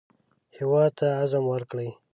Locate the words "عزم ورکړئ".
1.21-1.89